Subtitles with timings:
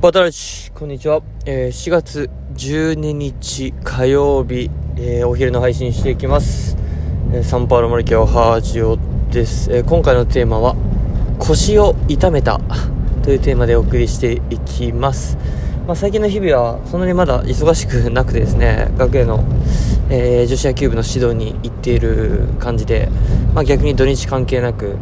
[0.00, 6.76] バタラチこんにちは、えー、4月12日火曜日、えー、お昼の配信していきます、
[7.32, 8.96] えー、サンパウロ森京ハージオ
[9.32, 10.76] です、え今回のテーマは
[11.40, 12.60] 腰を痛めた
[13.24, 15.36] というテーマでお送りしていきます、
[15.84, 19.42] まあ、最近の日々はそんなにまだ忙しくなくてですね学園の、
[20.10, 23.08] え女子野球部の指導に行っている感じで、
[23.52, 24.94] まあ、逆に土日関係なく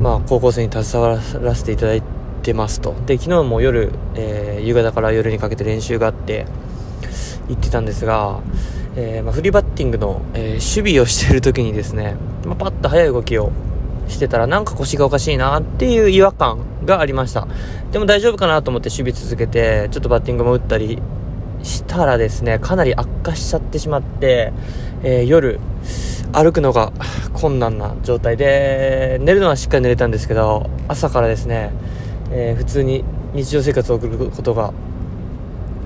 [0.00, 2.17] まあ、高校生に携わらせていただいて
[2.48, 2.94] てますと。
[3.06, 6.46] で昨日も夜、えー、夕方から夜にかけて練習があって
[7.48, 8.40] 行ってたんですが、
[8.96, 13.52] えー、まあ、フリーバッティングの、え、守備をしている時にですね、まあ、パッと速い動きを
[14.08, 17.46] してたらなんか腰がおかしいなっていう違和感がありました。
[17.92, 21.00] でも大丈夫かなと思って守備続けてちょっとバッティングも打ったり
[21.62, 24.52] したらですねかなり悪化しちゃってしまって、
[25.02, 25.58] えー、夜
[26.32, 26.92] 歩くのが
[27.32, 31.72] 困難な状態で寝るのはしっかり寝れたんですけど朝からですね
[32.30, 34.72] えー、普通に日常生活を送ることが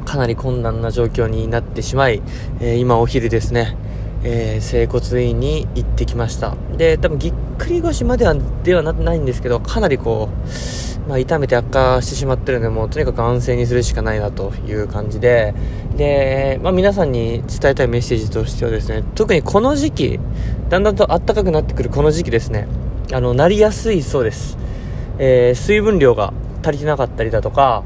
[0.04, 2.22] かなり困難な状況になってしまい、
[2.60, 3.76] えー、今お昼ですね、
[4.24, 6.56] えー、整骨院に行ってきました。
[6.76, 10.28] で多分ぎっくり腰まではではないんですけどかなりこ
[11.06, 15.54] う、まあ、痛めて悪化してしまってるのでもうとにかく安静にするしかないなという感じで。
[15.96, 20.20] で、まあ、皆さんに伝えたいメッセージとしてはですね特にこの時期
[20.68, 22.66] だんだんと暖かくなってくるこの時期ですね。
[23.12, 24.56] あのなりやすいそうです。
[25.18, 26.32] えー、水分量が
[26.62, 27.84] 足りてなかったりだとか、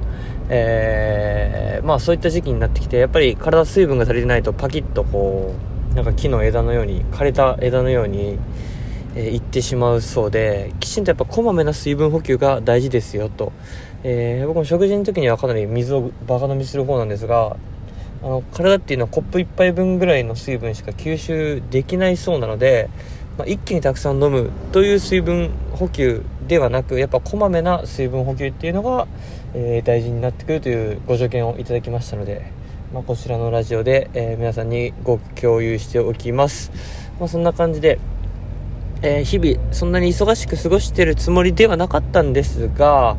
[0.49, 5.55] えー、まあそういった時期になってきて、やっぱり体水分が足りてないとパキッとこ
[5.93, 8.39] う、なんか木の枝のように、枯れた枝のように、
[9.15, 13.53] えー、いってしまうそうで、きちんとやっぱこまめな水分補給が大事ですよと。
[14.05, 17.57] えー、僕も食事の時にはかなり水をバカ飲みする方なんですが、
[18.23, 22.89] あの体っていうのはコップ1杯分ぐらいの水分しか吸収できないそうなので、
[23.39, 29.07] まあ、一気にたくさん飲むという水分補給ではなくやっぱこまめな水分補給っていうのが、
[29.55, 32.53] えー、大事になってくるというご助言をいただきましたので、
[32.93, 36.71] まあ、こちらのラジオで、えー、皆さんにご共有しておきます、
[37.19, 37.99] まあ、そんな感じで、
[39.03, 43.17] えー、日々そんなに忙しく過ごしてるつもりではなかったんですが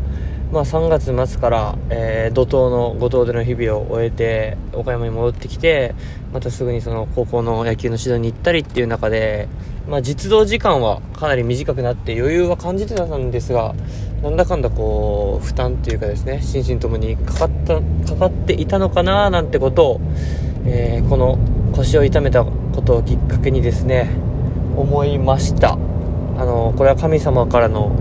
[0.52, 5.94] まあ、3月末から、えー、怒涛の五島での日々を終えて岡山に戻ってきて
[6.32, 9.50] またすぐにその高校の野球の指導に行ったりっていう中で、
[9.90, 13.76] まあ、実動時間はかなり短くなって余裕は感じてたんですが
[14.24, 20.02] なんだかんだこう負担というかですね心身ともにかかったかかっていたのかななんてことを、
[20.66, 21.38] えー、この
[21.76, 24.10] 腰を痛めたことをきっかけにですね
[24.78, 25.78] 思いました。
[26.38, 27.92] あのこれは神様からの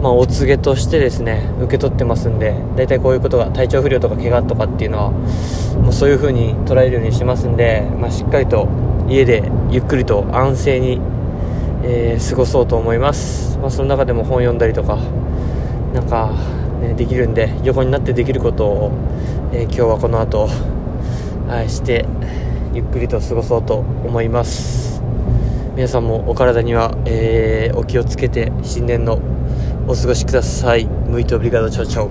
[0.00, 8.68] まあ、お告げとしてですね受け取ってますんで大体こういうことが体調不良とか怪我とかっていうのはもうそういう風に捉えるようにしますんで、まあ、しっかりと
[9.08, 11.00] 家でゆっくりと安静に、
[11.82, 14.96] えー、過ごそうと思います、まあ、その中でも本読んだりとか
[15.92, 16.32] なんか、
[16.80, 18.92] ね、できるんで横になってできることを、
[19.52, 20.48] えー、今日はこの後、
[21.48, 22.06] はい、して
[22.72, 25.02] ゆっくりと過ごそうと思います。
[25.74, 29.20] 皆さんもお体には、えー、お気をつけて新年の
[29.90, 30.84] お過ごしください。
[30.84, 32.10] ムイトオブリガードチャウチャウ。